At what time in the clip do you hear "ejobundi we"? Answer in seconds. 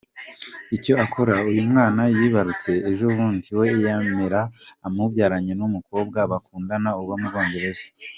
2.89-3.67